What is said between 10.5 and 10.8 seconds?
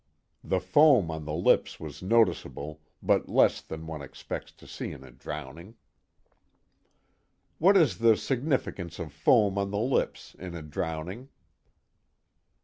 a